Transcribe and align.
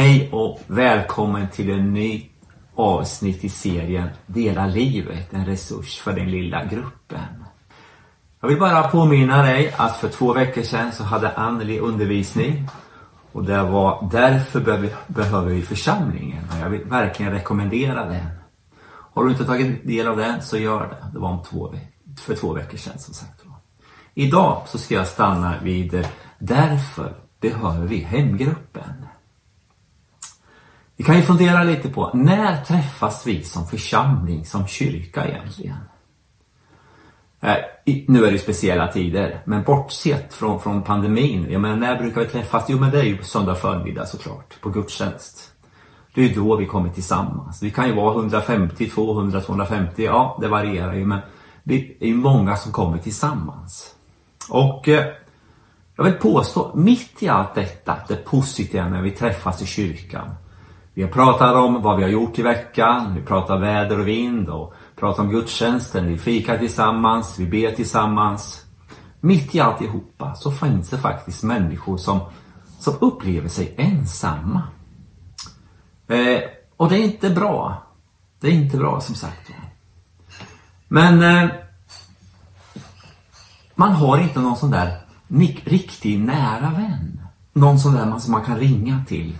Hej 0.00 0.28
och 0.32 0.60
välkommen 0.66 1.48
till 1.48 1.70
en 1.70 1.92
ny 1.92 2.30
avsnitt 2.74 3.44
i 3.44 3.48
serien 3.48 4.08
Dela 4.26 4.66
livet, 4.66 5.32
en 5.32 5.46
resurs 5.46 5.98
för 5.98 6.12
den 6.12 6.30
lilla 6.30 6.64
gruppen. 6.64 7.44
Jag 8.40 8.48
vill 8.48 8.58
bara 8.58 8.88
påminna 8.88 9.42
dig 9.42 9.74
att 9.76 9.96
för 9.96 10.08
två 10.08 10.32
veckor 10.32 10.62
sedan 10.62 10.92
så 10.92 11.04
hade 11.04 11.36
Anneli 11.36 11.78
undervisning 11.78 12.68
och 13.32 13.44
det 13.44 13.62
var 13.62 14.08
därför 14.12 14.60
behöver 15.06 15.50
vi 15.50 15.62
församlingen 15.62 16.44
och 16.52 16.58
jag 16.60 16.70
vill 16.70 16.84
verkligen 16.84 17.32
rekommendera 17.32 18.04
den. 18.04 18.26
Har 19.14 19.24
du 19.24 19.30
inte 19.30 19.44
tagit 19.44 19.86
del 19.86 20.06
av 20.06 20.16
den 20.16 20.42
så 20.42 20.58
gör 20.58 20.80
det. 20.80 21.10
Det 21.12 21.18
var 21.18 21.30
om 21.30 21.42
två, 21.42 21.74
för 22.20 22.34
två 22.34 22.52
veckor 22.52 22.78
sedan 22.78 22.98
som 22.98 23.14
sagt. 23.14 23.42
Idag 24.14 24.62
så 24.66 24.78
ska 24.78 24.94
jag 24.94 25.06
stanna 25.06 25.54
vid 25.62 26.08
Därför 26.38 27.14
behöver 27.40 27.86
vi 27.86 27.98
hemgruppen. 27.98 29.06
Vi 31.00 31.04
kan 31.04 31.16
ju 31.16 31.22
fundera 31.22 31.64
lite 31.64 31.88
på, 31.88 32.10
när 32.14 32.64
träffas 32.64 33.26
vi 33.26 33.44
som 33.44 33.66
församling, 33.66 34.44
som 34.44 34.66
kyrka 34.66 35.28
egentligen? 35.28 35.76
Eh, 37.40 37.56
nu 38.08 38.24
är 38.24 38.32
det 38.32 38.38
speciella 38.38 38.92
tider, 38.92 39.42
men 39.44 39.62
bortsett 39.62 40.34
från, 40.34 40.60
från 40.60 40.82
pandemin, 40.82 41.46
jag 41.50 41.60
menar, 41.60 41.76
när 41.76 41.98
brukar 41.98 42.20
vi 42.20 42.26
träffas? 42.26 42.64
Jo, 42.68 42.78
men 42.78 42.90
det 42.90 42.98
är 42.98 43.04
ju 43.04 43.22
söndag 43.22 43.54
förmiddag 43.54 44.06
såklart, 44.06 44.60
på 44.60 44.68
gudstjänst. 44.68 45.52
Det 46.14 46.20
är 46.20 46.28
ju 46.28 46.34
då 46.34 46.56
vi 46.56 46.66
kommer 46.66 46.88
tillsammans. 46.88 47.62
Vi 47.62 47.70
kan 47.70 47.88
ju 47.88 47.94
vara 47.94 48.14
150, 48.14 48.90
200, 48.90 49.40
250, 49.40 50.04
ja 50.04 50.38
det 50.40 50.48
varierar 50.48 50.94
ju, 50.94 51.04
men 51.06 51.20
vi 51.62 51.96
är 52.00 52.06
ju 52.06 52.14
många 52.14 52.56
som 52.56 52.72
kommer 52.72 52.98
tillsammans. 52.98 53.94
Och 54.50 54.88
eh, 54.88 55.06
jag 55.96 56.04
vill 56.04 56.14
påstå, 56.14 56.72
mitt 56.74 57.22
i 57.22 57.28
allt 57.28 57.54
detta, 57.54 57.96
det 58.08 58.16
positiva 58.16 58.88
när 58.88 59.02
vi 59.02 59.10
träffas 59.10 59.62
i 59.62 59.66
kyrkan, 59.66 60.34
vi 60.94 61.06
pratar 61.06 61.54
om 61.54 61.82
vad 61.82 61.96
vi 61.96 62.02
har 62.02 62.10
gjort 62.10 62.38
i 62.38 62.42
veckan, 62.42 63.14
vi 63.14 63.22
pratar 63.22 63.58
väder 63.58 63.98
och 63.98 64.08
vind 64.08 64.48
och 64.48 64.74
pratar 64.96 65.22
om 65.22 65.30
gudstjänsten, 65.30 66.06
vi 66.06 66.18
fikar 66.18 66.58
tillsammans, 66.58 67.38
vi 67.38 67.46
ber 67.46 67.70
tillsammans. 67.70 68.64
Mitt 69.20 69.54
i 69.54 69.60
alltihopa 69.60 70.34
så 70.34 70.50
finns 70.50 70.90
det 70.90 70.98
faktiskt 70.98 71.42
människor 71.42 71.96
som, 71.96 72.20
som 72.78 72.94
upplever 73.00 73.48
sig 73.48 73.74
ensamma. 73.76 74.62
Eh, 76.08 76.40
och 76.76 76.88
det 76.88 76.96
är 76.96 77.04
inte 77.04 77.30
bra. 77.30 77.82
Det 78.40 78.48
är 78.48 78.52
inte 78.52 78.76
bra 78.76 79.00
som 79.00 79.14
sagt. 79.14 79.50
Men 80.88 81.22
eh, 81.22 81.50
man 83.74 83.92
har 83.92 84.18
inte 84.18 84.40
någon 84.40 84.56
sån 84.56 84.70
där 84.70 84.98
riktig 85.64 86.20
nära 86.20 86.70
vän. 86.70 87.20
Någon 87.52 87.78
sån 87.78 87.94
där 87.94 88.06
man, 88.06 88.20
som 88.20 88.32
man 88.32 88.44
kan 88.44 88.56
ringa 88.56 89.04
till 89.08 89.34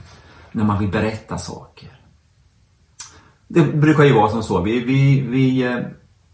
när 0.52 0.64
man 0.64 0.78
vill 0.78 0.90
berätta 0.90 1.38
saker. 1.38 2.00
Det 3.48 3.62
brukar 3.62 4.04
ju 4.04 4.12
vara 4.12 4.30
som 4.30 4.42
så. 4.42 4.60
Vi, 4.62 4.80
vi, 4.84 5.20
vi 5.20 5.62
eh, 5.62 5.78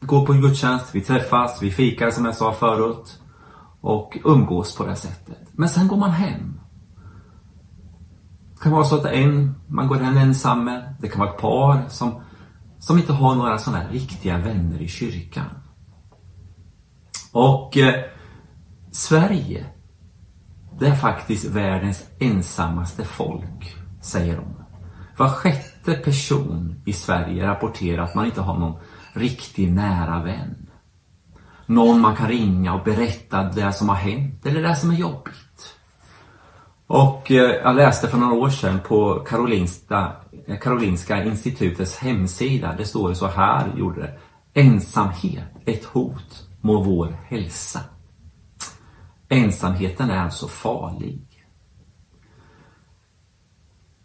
går 0.00 0.26
på 0.26 0.32
en 0.32 0.40
gudstjänst, 0.40 0.94
vi 0.94 1.00
träffas, 1.00 1.62
vi 1.62 1.70
fikar 1.70 2.10
som 2.10 2.24
jag 2.24 2.34
sa 2.34 2.52
förut 2.52 3.20
och 3.80 4.18
umgås 4.24 4.76
på 4.76 4.86
det 4.86 4.96
sättet. 4.96 5.48
Men 5.52 5.68
sen 5.68 5.88
går 5.88 5.96
man 5.96 6.10
hem. 6.10 6.60
Det 8.54 8.62
kan 8.62 8.72
vara 8.72 8.84
så 8.84 8.96
att 8.96 9.04
en, 9.04 9.54
man 9.66 9.88
går 9.88 9.96
hem 9.96 10.16
ensam 10.16 10.64
med. 10.64 10.94
Det 11.00 11.08
kan 11.08 11.20
vara 11.20 11.30
ett 11.30 11.40
par 11.40 11.88
som, 11.88 12.20
som 12.78 12.98
inte 12.98 13.12
har 13.12 13.34
några 13.34 13.58
sådana 13.58 13.88
riktiga 13.88 14.38
vänner 14.38 14.82
i 14.82 14.88
kyrkan. 14.88 15.46
Och 17.32 17.76
eh, 17.76 18.04
Sverige, 18.92 19.66
det 20.78 20.86
är 20.86 20.94
faktiskt 20.94 21.44
världens 21.44 22.04
ensammaste 22.18 23.04
folk 23.04 23.76
säger 24.06 24.36
hon. 24.36 24.64
Var 25.16 25.28
sjätte 25.28 25.94
person 25.94 26.82
i 26.84 26.92
Sverige 26.92 27.46
rapporterar 27.46 28.02
att 28.02 28.14
man 28.14 28.26
inte 28.26 28.40
har 28.40 28.58
någon 28.58 28.80
riktig 29.12 29.72
nära 29.72 30.22
vän. 30.22 30.70
Någon 31.66 32.00
man 32.00 32.16
kan 32.16 32.28
ringa 32.28 32.74
och 32.74 32.84
berätta 32.84 33.42
det 33.42 33.72
som 33.72 33.88
har 33.88 33.96
hänt 33.96 34.46
eller 34.46 34.62
det 34.62 34.76
som 34.76 34.90
är 34.90 34.94
jobbigt. 34.94 35.76
Och 36.86 37.30
eh, 37.30 37.50
jag 37.50 37.76
läste 37.76 38.08
för 38.08 38.18
några 38.18 38.34
år 38.34 38.50
sedan 38.50 38.80
på 38.88 39.14
Karolinska, 39.14 40.12
eh, 40.46 40.58
Karolinska 40.58 41.24
institutets 41.24 41.98
hemsida. 41.98 42.74
Det 42.78 42.84
står 42.84 43.14
så 43.14 43.26
här, 43.26 43.72
gjorde 43.76 44.00
det. 44.00 44.18
Ensamhet, 44.60 45.44
ett 45.64 45.84
hot 45.84 46.46
mot 46.60 46.86
vår 46.86 47.16
hälsa. 47.28 47.80
Ensamheten 49.28 50.10
är 50.10 50.18
alltså 50.18 50.48
farlig. 50.48 51.25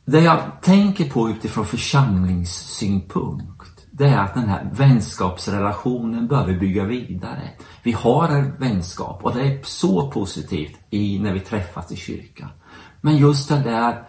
Det 0.06 0.22
jag 0.22 0.62
tänker 0.62 1.10
på 1.10 1.30
utifrån 1.30 1.66
församlingssynpunkt, 1.66 3.88
det 3.92 4.08
är 4.08 4.18
att 4.18 4.34
den 4.34 4.50
här 4.50 4.70
vänskapsrelationen 4.74 6.28
behöver 6.28 6.60
bygga 6.60 6.84
vidare. 6.84 7.50
Vi 7.84 7.92
har 7.92 8.30
en 8.30 8.58
vänskap 8.58 9.24
och 9.24 9.36
det 9.36 9.42
är 9.42 9.60
så 9.64 10.12
positivt 10.12 10.80
i 10.90 11.20
när 11.20 11.34
vi 11.34 11.40
träffas 11.40 11.92
i 11.92 11.96
kyrkan. 11.96 12.50
Men 13.02 13.18
just 13.18 13.50
det 13.50 13.60
där 13.60 14.04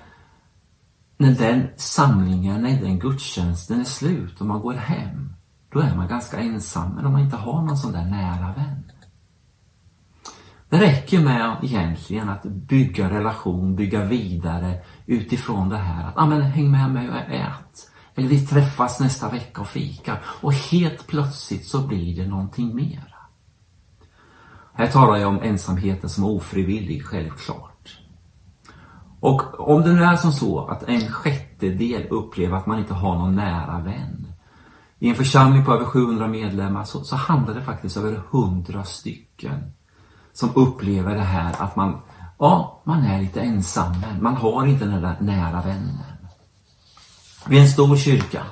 när 1.17 1.33
den 1.33 1.69
samlingen, 1.77 2.63
när 2.63 2.81
den 2.81 2.99
gudstjänsten 2.99 3.81
är 3.81 3.85
slut 3.85 4.41
och 4.41 4.47
man 4.47 4.61
går 4.61 4.75
hem, 4.75 5.33
då 5.73 5.81
är 5.81 5.97
man 5.97 6.09
ganska 6.09 6.39
ensam 6.39 6.95
men 6.95 7.07
om 7.07 7.13
man 7.13 7.23
inte 7.23 7.37
har 7.37 7.63
någon 7.63 7.79
sån 7.79 7.93
där 7.93 8.05
nära 8.05 8.53
vän. 8.57 8.92
Det 10.73 10.81
räcker 10.81 11.21
med 11.21 11.57
egentligen 11.63 12.29
att 12.29 12.43
bygga 12.43 13.11
relation, 13.11 13.77
bygga 13.77 14.05
vidare 14.05 14.81
utifrån 15.07 15.69
det 15.69 15.77
här 15.77 16.09
att, 16.09 16.15
ja 16.17 16.27
men 16.27 16.43
häng 16.43 16.71
med 16.71 16.91
mig 16.91 17.09
och 17.09 17.17
ät. 17.17 17.91
Eller 18.15 18.29
vi 18.29 18.47
träffas 18.47 19.01
nästa 19.01 19.29
vecka 19.29 19.61
och 19.61 19.69
fikar. 19.69 20.23
Och 20.25 20.53
helt 20.53 21.07
plötsligt 21.07 21.67
så 21.67 21.87
blir 21.87 22.17
det 22.17 22.27
någonting 22.29 22.75
mera. 22.75 23.17
Här 24.75 24.87
talar 24.87 25.17
jag 25.17 25.29
om 25.29 25.43
ensamheten 25.43 26.11
som 26.11 26.25
ofrivillig, 26.25 27.05
självklart. 27.05 27.99
Och 29.21 29.71
om 29.71 29.83
det 29.83 29.93
nu 29.93 30.05
är 30.05 30.17
som 30.17 30.33
så 30.33 30.67
att 30.67 30.83
en 30.83 31.09
sjättedel 31.09 32.07
upplever 32.11 32.57
att 32.57 32.67
man 32.67 32.79
inte 32.79 32.95
har 32.95 33.15
någon 33.15 33.35
nära 33.35 33.81
vän. 33.81 34.33
I 34.99 35.09
en 35.09 35.15
församling 35.15 35.65
på 35.65 35.73
över 35.73 35.85
700 35.85 36.29
medlemmar 36.29 36.85
så, 36.85 37.05
så 37.05 37.17
handlar 37.17 37.55
det 37.55 37.63
faktiskt 37.63 37.97
över 37.97 38.23
100 38.33 38.85
stycken 38.85 39.73
som 40.33 40.51
upplever 40.55 41.15
det 41.15 41.23
här 41.23 41.63
att 41.63 41.77
man, 41.77 41.99
ja, 42.39 42.81
man 42.85 43.05
är 43.05 43.21
lite 43.21 43.41
ensam. 43.41 43.93
Man 44.21 44.37
har 44.37 44.67
inte 44.67 44.85
den 44.85 45.03
där 45.03 45.17
nära 45.21 45.63
vännen. 45.63 45.99
Vi 47.47 47.59
är 47.59 47.63
en 47.63 47.69
stor 47.69 47.97
kyrka 47.97 48.43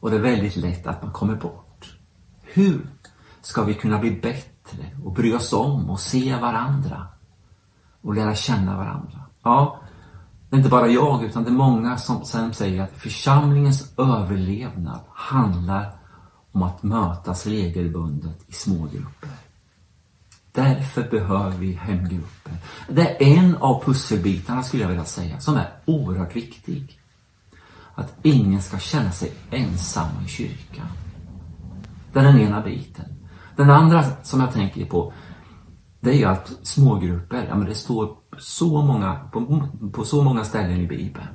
och 0.00 0.10
det 0.10 0.16
är 0.16 0.20
väldigt 0.20 0.56
lätt 0.56 0.86
att 0.86 1.02
man 1.02 1.12
kommer 1.12 1.34
bort. 1.34 1.98
Hur 2.42 2.86
ska 3.40 3.62
vi 3.62 3.74
kunna 3.74 3.98
bli 3.98 4.10
bättre 4.10 4.86
och 5.04 5.12
bry 5.12 5.34
oss 5.34 5.52
om 5.52 5.90
och 5.90 6.00
se 6.00 6.36
varandra 6.36 7.06
och 8.02 8.14
lära 8.14 8.34
känna 8.34 8.76
varandra? 8.76 9.20
Ja, 9.42 9.80
det 10.50 10.56
är 10.56 10.58
inte 10.58 10.70
bara 10.70 10.88
jag 10.88 11.24
utan 11.24 11.44
det 11.44 11.50
är 11.50 11.52
många 11.52 11.96
som 11.98 12.24
sen 12.24 12.54
säger 12.54 12.82
att 12.82 12.98
församlingens 12.98 13.98
överlevnad 13.98 15.00
handlar 15.08 15.92
om 16.52 16.62
att 16.62 16.82
mötas 16.82 17.46
regelbundet 17.46 18.38
i 18.46 18.52
smågrupper. 18.52 19.30
Därför 20.58 21.10
behöver 21.10 21.56
vi 21.56 21.72
hemgrupper. 21.72 22.52
Det 22.88 23.22
är 23.22 23.38
en 23.38 23.56
av 23.56 23.84
pusselbitarna 23.84 24.62
skulle 24.62 24.82
jag 24.82 24.88
vilja 24.88 25.04
säga 25.04 25.40
som 25.40 25.56
är 25.56 25.68
oerhört 25.84 26.36
viktig. 26.36 27.00
Att 27.94 28.14
ingen 28.22 28.62
ska 28.62 28.78
känna 28.78 29.12
sig 29.12 29.32
ensam 29.50 30.08
i 30.24 30.28
kyrkan. 30.28 30.86
Det 32.12 32.18
är 32.18 32.24
den 32.24 32.40
ena 32.40 32.60
biten. 32.60 33.04
Den 33.56 33.70
andra 33.70 34.04
som 34.22 34.40
jag 34.40 34.52
tänker 34.52 34.86
på 34.86 35.12
det 36.00 36.10
är 36.10 36.14
ju 36.14 36.24
att 36.24 36.52
smågrupper, 36.62 37.46
ja 37.48 37.56
men 37.56 37.68
det 37.68 37.74
står 37.74 38.16
så 38.38 38.82
många, 38.82 39.14
på, 39.32 39.68
på 39.92 40.04
så 40.04 40.22
många 40.22 40.44
ställen 40.44 40.80
i 40.80 40.86
Bibeln. 40.86 41.28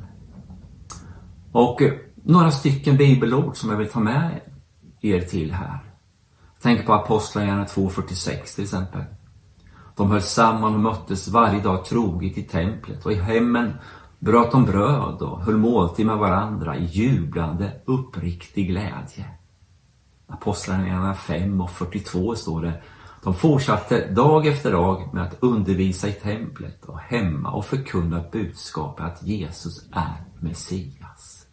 Och 1.52 1.82
eh, 1.82 1.94
några 2.16 2.52
stycken 2.52 2.98
bibelord 2.98 3.58
som 3.58 3.70
jag 3.70 3.78
vill 3.78 3.90
ta 3.90 4.00
med 4.00 4.40
er 5.02 5.22
till 5.22 5.54
här. 5.54 5.80
Tänk 6.62 6.86
på 6.86 6.94
Apostlagärningarna 6.94 7.66
2.46 7.66 8.56
till 8.56 8.64
exempel. 8.64 9.04
De 9.96 10.12
höll 10.12 10.22
samman 10.22 10.74
och 10.74 10.80
möttes 10.80 11.28
varje 11.28 11.62
dag 11.62 11.86
troget 11.86 12.38
i 12.38 12.44
templet 12.44 13.06
och 13.06 13.12
i 13.12 13.16
hemmen 13.16 13.74
bröt 14.20 14.52
de 14.52 14.66
bröd 14.66 15.22
och 15.22 15.42
höll 15.42 15.58
måltid 15.58 16.06
med 16.06 16.18
varandra 16.18 16.78
i 16.78 16.86
jublande, 16.86 17.72
uppriktig 17.86 18.68
glädje. 18.68 19.26
Apostlagärningarna 20.28 21.14
5 21.14 21.62
och 21.62 21.72
42 21.72 22.36
står 22.36 22.62
det. 22.62 22.82
De 23.24 23.34
fortsatte 23.34 24.08
dag 24.12 24.48
efter 24.48 24.72
dag 24.72 25.14
med 25.14 25.24
att 25.24 25.38
undervisa 25.40 26.08
i 26.08 26.12
templet 26.12 26.86
och 26.86 27.00
hemma 27.00 27.52
och 27.52 27.66
förkunna 27.66 28.24
budskapet 28.32 29.06
att 29.06 29.24
Jesus 29.24 29.88
är 29.92 30.24
Messias. 30.40 31.46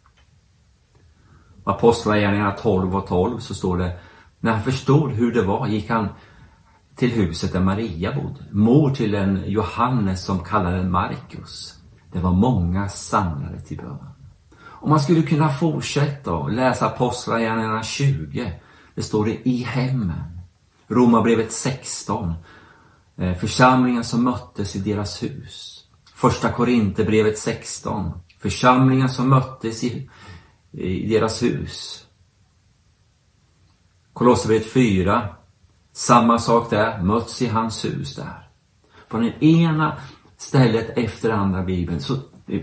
Apostlagärningarna 1.63 2.51
12 2.51 2.95
och 2.95 3.07
12 3.07 3.39
så 3.39 3.53
står 3.53 3.77
det 3.77 3.97
när 4.39 4.51
han 4.51 4.61
förstod 4.61 5.11
hur 5.11 5.33
det 5.33 5.43
var 5.43 5.67
gick 5.67 5.89
han 5.89 6.09
till 7.01 7.11
huset 7.11 7.53
där 7.53 7.59
Maria 7.59 8.15
bodde, 8.15 8.39
mor 8.51 8.91
till 8.91 9.15
en 9.15 9.43
Johannes 9.45 10.25
som 10.25 10.43
kallade 10.43 10.83
Markus. 10.83 11.75
Det 12.11 12.19
var 12.19 12.33
många 12.33 12.89
samlade 12.89 13.61
till 13.61 13.77
bön. 13.77 14.07
Och 14.59 14.89
man 14.89 14.99
skulle 14.99 15.21
kunna 15.21 15.49
fortsätta 15.49 16.33
och 16.33 16.51
läsa 16.51 16.85
Apostlagärningarna 16.85 17.83
20. 17.83 18.53
Det 18.95 19.01
står 19.01 19.25
det 19.25 19.49
i 19.49 19.63
hemmen. 19.63 20.39
Romarbrevet 20.87 21.51
16. 21.51 22.33
Eh, 23.17 23.37
församlingen 23.37 24.03
som 24.03 24.23
möttes 24.23 24.75
i 24.75 24.79
deras 24.79 25.23
hus. 25.23 25.83
Första 26.15 26.51
Korinthierbrevet 26.51 27.37
16. 27.37 28.11
Församlingen 28.39 29.09
som 29.09 29.29
möttes 29.29 29.83
i, 29.83 30.09
i 30.71 31.09
deras 31.09 31.43
hus. 31.43 32.05
Kolosserbrevet 34.13 34.71
4. 34.71 35.29
Samma 35.93 36.39
sak 36.39 36.69
där, 36.69 37.01
möts 37.01 37.41
i 37.41 37.47
hans 37.47 37.85
hus 37.85 38.15
där. 38.15 38.47
På 39.07 39.17
den 39.17 39.43
ena 39.43 39.97
stället 40.37 40.97
efter 40.97 41.29
det 41.29 41.35
andra 41.35 41.63
bibeln, 41.63 42.01
så, 42.01 42.17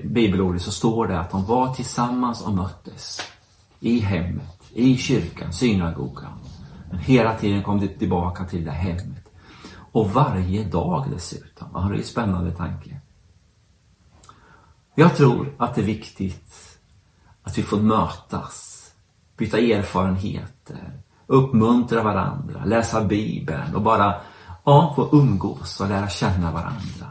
bibelordet 0.05 0.63
så 0.63 0.71
står 0.71 1.07
det 1.07 1.21
att 1.21 1.31
de 1.31 1.45
var 1.45 1.75
tillsammans 1.75 2.43
och 2.43 2.53
möttes. 2.53 3.21
I 3.81 3.99
hemmet, 4.01 4.63
i 4.73 4.97
kyrkan, 4.97 5.53
synagogan. 5.53 6.39
Men 6.91 6.99
hela 6.99 7.35
tiden 7.35 7.63
kom 7.63 7.81
det 7.81 7.89
tillbaka 7.89 8.45
till 8.45 8.65
det 8.65 8.71
hemmet. 8.71 9.25
Och 9.93 10.11
varje 10.11 10.65
dag 10.65 11.07
dessutom. 11.11 11.69
Ja, 11.75 11.81
det 11.81 11.95
är 11.95 11.99
en 11.99 12.05
spännande 12.05 12.53
tanke. 12.53 13.01
Jag 14.95 15.17
tror 15.17 15.55
att 15.59 15.75
det 15.75 15.81
är 15.81 15.85
viktigt 15.85 16.79
att 17.43 17.59
vi 17.59 17.63
får 17.63 17.81
mötas, 17.81 18.87
byta 19.37 19.59
erfarenheter, 19.59 20.93
uppmuntra 21.29 22.03
varandra, 22.03 22.65
läsa 22.65 23.05
Bibeln 23.05 23.75
och 23.75 23.83
bara 23.83 24.15
ja, 24.65 24.93
få 24.97 25.09
umgås 25.13 25.81
och 25.81 25.89
lära 25.89 26.09
känna 26.09 26.53
varandra. 26.53 27.07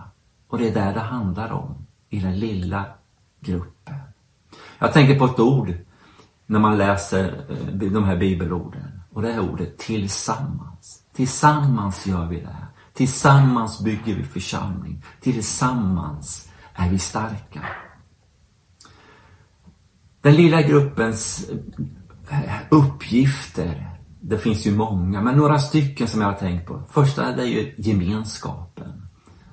Och 0.47 0.57
det 0.57 0.67
är 0.67 0.73
där 0.73 0.93
det 0.93 0.99
handlar 0.99 1.51
om, 1.51 1.75
i 2.09 2.19
den 2.19 2.39
lilla 2.39 2.85
gruppen. 3.39 3.95
Jag 4.79 4.93
tänker 4.93 5.19
på 5.19 5.25
ett 5.25 5.39
ord 5.39 5.73
när 6.45 6.59
man 6.59 6.77
läser 6.77 7.45
eh, 7.49 7.91
de 7.91 8.03
här 8.03 8.17
bibelorden. 8.17 9.01
Och 9.13 9.21
det 9.21 9.33
är 9.33 9.39
ordet 9.39 9.77
tillsammans. 9.77 11.03
Tillsammans 11.13 12.07
gör 12.07 12.25
vi 12.25 12.39
det 12.41 12.47
här. 12.47 12.67
Tillsammans 12.93 13.81
bygger 13.81 14.15
vi 14.15 14.23
församling. 14.23 15.03
Tillsammans 15.21 16.49
är 16.73 16.89
vi 16.89 16.99
starka. 16.99 17.61
Den 20.21 20.35
lilla 20.35 20.61
gruppens 20.61 21.49
eh, 22.29 22.39
uppgifter, 22.69 23.96
det 24.21 24.37
finns 24.37 24.67
ju 24.67 24.75
många, 24.75 25.21
men 25.21 25.37
några 25.37 25.59
stycken 25.59 26.07
som 26.07 26.21
jag 26.21 26.27
har 26.27 26.37
tänkt 26.37 26.67
på. 26.67 26.81
Första 26.89 27.31
det 27.31 27.41
är 27.41 27.47
ju 27.47 27.73
gemenskapen. 27.77 29.07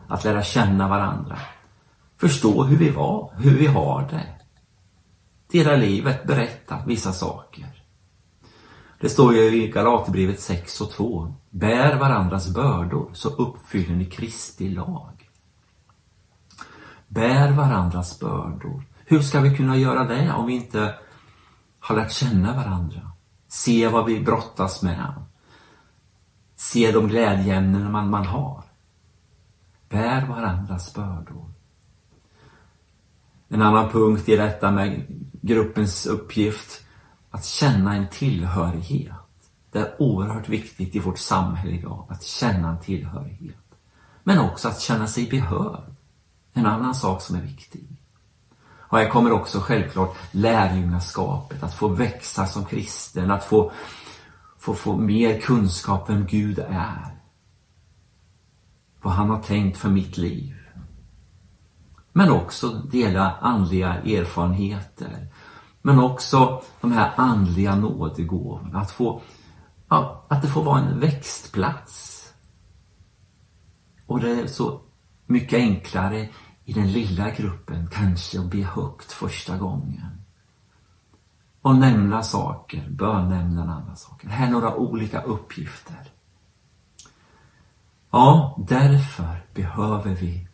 Att 0.09 0.25
lära 0.25 0.43
känna 0.43 0.89
varandra. 0.89 1.39
Förstå 2.21 2.65
hur 2.65 2.77
vi 2.77 2.91
var, 2.91 3.33
hur 3.37 3.59
vi 3.59 3.67
har 3.67 4.09
det. 4.11 4.27
Dela 5.53 5.77
livet, 5.77 6.27
berätta 6.27 6.79
vissa 6.87 7.13
saker. 7.13 7.85
Det 9.01 9.09
står 9.09 9.35
ju 9.35 9.63
i 9.63 9.69
Galaterbrevet 9.69 10.41
6 10.41 10.81
och 10.81 10.91
2. 10.91 11.35
Bär 11.51 11.99
varandras 11.99 12.55
bördor 12.55 13.11
så 13.13 13.29
uppfyller 13.29 13.95
ni 13.95 14.05
Kristi 14.05 14.69
lag. 14.69 15.31
Bär 17.09 17.53
varandras 17.53 18.21
bördor. 18.21 18.85
Hur 19.07 19.21
ska 19.21 19.41
vi 19.41 19.57
kunna 19.57 19.77
göra 19.77 20.05
det 20.05 20.33
om 20.33 20.47
vi 20.47 20.53
inte 20.53 20.95
har 21.81 21.97
lärt 21.97 22.13
känna 22.13 22.57
varandra? 22.57 23.14
Se 23.55 23.89
vad 23.89 24.05
vi 24.05 24.21
brottas 24.21 24.83
med. 24.83 25.13
Se 26.57 26.93
de 26.93 27.09
glädjeämnen 27.09 27.93
man, 27.93 28.11
man 28.11 28.27
har. 28.27 28.63
Bär 29.89 30.27
varandras 30.27 30.95
bördor. 30.95 31.53
En 33.49 33.63
annan 33.63 33.91
punkt 33.91 34.29
i 34.29 34.37
detta 34.37 34.71
med 34.71 35.07
gruppens 35.33 36.07
uppgift, 36.07 36.85
att 37.31 37.45
känna 37.45 37.95
en 37.97 38.09
tillhörighet. 38.09 39.13
Det 39.71 39.79
är 39.79 40.03
oerhört 40.03 40.49
viktigt 40.49 40.95
i 40.95 40.99
vårt 40.99 41.19
samhälle 41.19 41.73
idag, 41.73 42.07
att 42.09 42.23
känna 42.23 42.71
en 42.71 42.81
tillhörighet. 42.81 43.79
Men 44.23 44.39
också 44.39 44.69
att 44.69 44.81
känna 44.81 45.07
sig 45.07 45.29
behövd. 45.29 45.97
En 46.53 46.67
annan 46.67 46.95
sak 46.95 47.23
som 47.23 47.37
är 47.37 47.43
viktig. 47.43 47.94
Och 48.95 49.01
här 49.01 49.09
kommer 49.09 49.33
också 49.33 49.61
självklart 49.61 50.17
lärjungaskapet, 50.31 51.63
att 51.63 51.75
få 51.75 51.89
växa 51.89 52.47
som 52.47 52.65
kristen, 52.65 53.31
att 53.31 53.45
få, 53.45 53.73
få, 54.59 54.75
få 54.75 54.97
mer 54.97 55.41
kunskap 55.41 56.11
vem 56.11 56.27
Gud 56.27 56.59
är. 56.59 57.15
Vad 59.03 59.13
han 59.13 59.31
har 59.31 59.43
tänkt 59.43 59.79
för 59.79 59.89
mitt 59.89 60.17
liv. 60.17 60.55
Men 62.13 62.31
också 62.31 62.69
dela 62.69 63.37
andliga 63.41 63.95
erfarenheter. 63.95 65.27
Men 65.83 65.99
också 65.99 66.63
de 66.81 66.93
här 66.93 67.13
andliga 67.17 67.77
nådegåvorna. 67.77 68.79
Att, 68.81 68.91
få, 68.91 69.23
ja, 69.89 70.25
att 70.29 70.43
det 70.43 70.49
får 70.49 70.65
vara 70.65 70.81
en 70.81 71.01
växtplats. 71.01 72.21
Och 74.07 74.21
det 74.21 74.31
är 74.31 74.47
så 74.47 74.81
mycket 75.27 75.59
enklare 75.59 76.29
i 76.65 76.73
den 76.73 76.93
lilla 76.93 77.31
gruppen 77.31 77.89
kanske 77.93 78.39
och 78.39 78.47
be 78.47 78.63
högt 78.63 79.13
första 79.13 79.59
gången. 79.59 80.25
Och 81.63 81.77
nämna 81.77 82.23
saker, 82.23 82.89
bönnämna 82.91 83.75
andra 83.75 83.97
saker. 83.97 84.29
Här 84.29 84.47
är 84.47 84.51
några 84.51 84.75
olika 84.77 85.23
uppgifter. 85.23 86.11
Ja, 88.11 88.59
därför 88.69 89.47
behöver 89.55 90.15
vi 90.15 90.49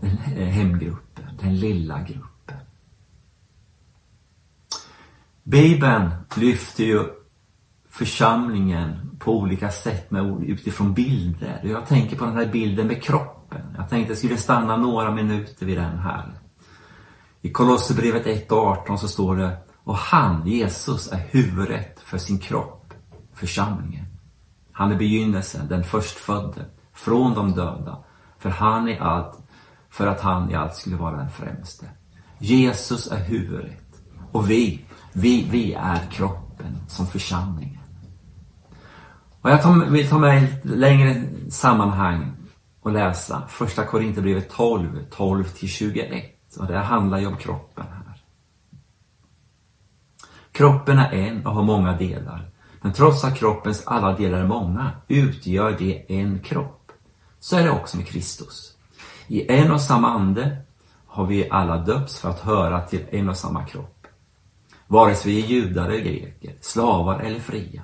den 0.00 0.16
hemgruppen, 0.48 1.24
den 1.40 1.56
lilla 1.56 2.02
gruppen. 2.02 2.58
Bibeln 5.42 6.10
lyfter 6.36 6.84
ju 6.84 7.04
församlingen 7.88 9.16
på 9.18 9.38
olika 9.38 9.70
sätt 9.70 10.10
med, 10.10 10.44
utifrån 10.44 10.94
bilder. 10.94 11.60
Jag 11.64 11.86
tänker 11.86 12.16
på 12.16 12.24
den 12.24 12.36
här 12.36 12.46
bilden 12.46 12.86
med 12.86 13.02
kroppen. 13.02 13.65
Jag 13.76 13.88
tänkte 13.88 14.10
jag 14.10 14.18
skulle 14.18 14.36
stanna 14.36 14.76
några 14.76 15.10
minuter 15.10 15.66
vid 15.66 15.78
den 15.78 15.98
här. 15.98 16.32
I 17.40 17.50
Kolosserbrevet 17.50 18.26
1 18.26 18.52
och 18.52 18.58
18 18.58 18.98
så 18.98 19.08
står 19.08 19.36
det 19.36 19.56
Och 19.84 19.96
han, 19.96 20.46
Jesus, 20.46 21.12
är 21.12 21.18
huvudet 21.30 22.00
för 22.00 22.18
sin 22.18 22.38
kropp, 22.38 22.94
församlingen. 23.34 24.04
Han 24.72 24.92
är 24.92 24.96
begynnelsen, 24.96 25.68
den 25.68 25.84
förstfödde, 25.84 26.64
från 26.94 27.34
de 27.34 27.52
döda. 27.52 27.98
För 28.38 28.50
han 28.50 28.88
är 28.88 29.00
allt 29.00 29.38
för 29.90 30.06
att 30.06 30.20
han 30.20 30.50
i 30.50 30.54
allt 30.54 30.74
skulle 30.74 30.96
vara 30.96 31.16
den 31.16 31.30
främste. 31.30 31.86
Jesus 32.38 33.12
är 33.12 33.24
huvudet 33.24 34.02
och 34.32 34.50
vi, 34.50 34.84
vi, 35.12 35.48
vi 35.50 35.72
är 35.74 36.10
kroppen 36.10 36.78
som 36.88 37.06
församlingen. 37.06 37.80
Och 39.40 39.50
jag 39.50 39.90
vill 39.90 40.08
ta 40.08 40.18
med 40.18 40.44
ett 40.44 40.64
längre 40.64 41.22
sammanhang 41.50 42.35
och 42.86 42.92
läsa 42.92 43.42
första 43.48 43.84
Korinthierbrevet 43.84 44.50
12, 44.50 45.04
12 45.10 45.44
till 45.44 45.68
21. 45.68 46.56
Och 46.58 46.66
det 46.66 46.78
handlar 46.78 47.18
ju 47.18 47.26
om 47.26 47.36
kroppen 47.36 47.84
här. 47.90 48.22
Kroppen 50.52 50.98
är 50.98 51.12
en 51.12 51.46
och 51.46 51.54
har 51.54 51.62
många 51.62 51.96
delar. 51.96 52.50
Men 52.80 52.92
trots 52.92 53.24
att 53.24 53.36
kroppens 53.36 53.86
alla 53.86 54.16
delar 54.16 54.38
är 54.38 54.46
många 54.46 54.90
utgör 55.08 55.76
det 55.78 56.12
en 56.12 56.38
kropp. 56.38 56.92
Så 57.40 57.56
är 57.56 57.64
det 57.64 57.70
också 57.70 57.96
med 57.96 58.06
Kristus. 58.06 58.76
I 59.26 59.52
en 59.52 59.72
och 59.72 59.80
samma 59.80 60.10
ande 60.10 60.56
har 61.06 61.26
vi 61.26 61.50
alla 61.50 61.78
döpts 61.78 62.20
för 62.20 62.30
att 62.30 62.40
höra 62.40 62.80
till 62.80 63.04
en 63.10 63.28
och 63.28 63.36
samma 63.36 63.64
kropp. 63.64 64.06
Vare 64.86 65.14
sig 65.14 65.32
vi 65.32 65.44
är 65.44 65.46
judar 65.46 65.84
eller 65.84 65.98
greker, 65.98 66.54
slavar 66.60 67.20
eller 67.20 67.40
fria. 67.40 67.82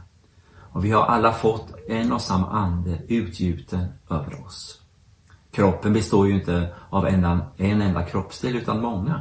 Och 0.55 0.85
vi 0.85 0.91
har 0.91 1.05
alla 1.05 1.33
fått 1.33 1.75
en 1.89 2.13
och 2.13 2.21
samma 2.21 2.49
ande 2.49 2.99
utgjuten 3.09 3.87
över 4.11 4.47
oss. 4.47 4.82
Kroppen 5.53 5.93
består 5.93 6.27
ju 6.29 6.35
inte 6.35 6.75
av 6.91 7.07
en, 7.07 7.25
en 7.57 7.83
enda 7.83 8.03
kroppsdel 8.03 8.57
utan 8.57 8.81
många. 8.81 9.21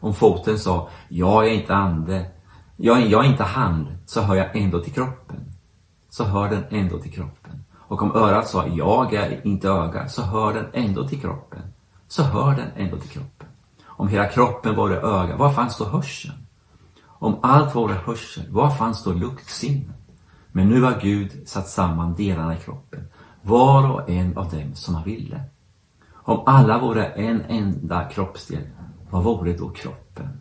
Om 0.00 0.14
foten 0.14 0.58
sa, 0.58 0.88
jag 1.08 1.46
är 1.46 1.50
inte 1.50 1.74
ande, 1.74 2.30
jag 2.76 3.02
är, 3.02 3.06
jag 3.06 3.24
är 3.24 3.28
inte 3.28 3.44
hand, 3.44 3.86
så 4.06 4.20
hör 4.20 4.34
jag 4.34 4.56
ändå 4.56 4.80
till 4.80 4.92
kroppen. 4.92 5.36
Så 6.10 6.24
hör 6.24 6.50
den 6.50 6.64
ändå 6.70 6.98
till 6.98 7.12
kroppen. 7.12 7.64
Och 7.76 8.02
om 8.02 8.16
örat 8.16 8.48
sa 8.48 8.66
jag 8.66 9.14
är 9.14 9.46
inte 9.46 9.68
öga, 9.68 10.08
så 10.08 10.22
hör 10.22 10.54
den 10.54 10.66
ändå 10.72 11.08
till 11.08 11.20
kroppen. 11.20 11.62
Så 12.08 12.22
hör 12.22 12.56
den 12.56 12.68
ändå 12.76 12.96
till 12.96 13.10
kroppen. 13.10 13.48
Om 13.84 14.08
hela 14.08 14.28
kroppen 14.28 14.76
vore 14.76 15.00
öga, 15.00 15.36
var 15.36 15.52
fanns 15.52 15.78
då 15.78 15.84
hörseln? 15.84 16.46
Om 17.06 17.38
allt 17.42 17.74
vore 17.74 17.94
hörsel, 17.94 18.44
var 18.50 18.70
fanns 18.70 19.04
då 19.04 19.12
luktsinnet? 19.12 19.96
Men 20.52 20.68
nu 20.68 20.82
har 20.82 21.00
Gud 21.00 21.48
satt 21.48 21.68
samman 21.68 22.14
delarna 22.14 22.56
i 22.56 22.58
kroppen, 22.58 23.08
var 23.42 23.90
och 23.90 24.10
en 24.10 24.38
av 24.38 24.50
dem 24.50 24.74
som 24.74 24.94
han 24.94 25.04
ville. 25.04 25.40
Om 26.30 26.42
alla 26.46 26.78
vore 26.78 27.06
en 27.06 27.42
enda 27.48 28.04
kroppsdel, 28.04 28.62
vad 29.10 29.24
vore 29.24 29.52
då 29.52 29.70
kroppen? 29.70 30.40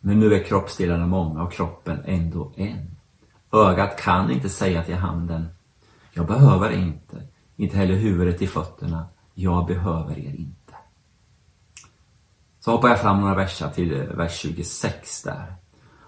Men 0.00 0.20
nu 0.20 0.34
är 0.34 0.44
kroppsdelarna 0.44 1.06
många 1.06 1.42
och 1.42 1.52
kroppen 1.52 2.02
ändå 2.04 2.52
en. 2.56 2.90
Ögat 3.52 4.00
kan 4.00 4.30
inte 4.30 4.48
säga 4.48 4.84
till 4.84 4.94
handen, 4.94 5.46
jag 6.12 6.26
behöver 6.26 6.72
inte, 6.72 7.22
inte 7.56 7.76
heller 7.76 7.94
huvudet 7.94 8.38
till 8.38 8.48
fötterna. 8.48 9.06
Jag 9.34 9.66
behöver 9.66 10.18
er 10.18 10.34
inte. 10.34 10.74
Så 12.60 12.70
hoppar 12.70 12.88
jag 12.88 13.00
fram 13.00 13.20
några 13.20 13.34
verser 13.34 13.68
till 13.68 14.00
eh, 14.00 14.06
vers 14.06 14.38
26 14.38 15.22
där. 15.22 15.54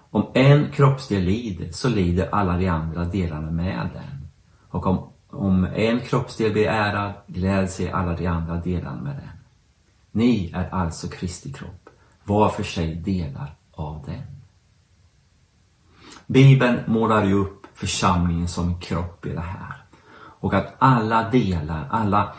Om 0.09 0.25
en 0.33 0.71
kroppsdel 0.71 1.23
lider, 1.23 1.71
så 1.71 1.89
lider 1.89 2.29
alla 2.31 2.57
de 2.57 2.67
andra 2.67 3.05
delarna 3.05 3.51
med 3.51 3.89
den. 3.93 4.27
Och 4.69 4.85
om, 4.85 5.09
om 5.29 5.63
en 5.63 5.99
kroppsdel 5.99 6.51
blir 6.51 6.67
ärad, 6.67 7.13
gläder 7.27 7.67
sig 7.67 7.91
alla 7.91 8.15
de 8.15 8.27
andra 8.27 8.55
delarna 8.55 9.01
med 9.01 9.15
den. 9.15 9.29
Ni 10.11 10.51
är 10.53 10.69
alltså 10.69 11.07
Kristi 11.07 11.53
kropp, 11.53 11.89
var 12.23 12.49
för 12.49 12.63
sig 12.63 12.95
delar 12.95 13.55
av 13.71 14.03
den. 14.05 14.21
Bibeln 16.27 16.79
målar 16.87 17.25
ju 17.25 17.33
upp 17.33 17.67
församlingen 17.73 18.47
som 18.47 18.67
en 18.67 18.79
kropp 18.79 19.25
i 19.25 19.29
det 19.29 19.39
här. 19.41 19.83
Och 20.39 20.53
att 20.53 20.75
alla 20.79 21.29
delar, 21.29 21.87
alla 21.91 22.33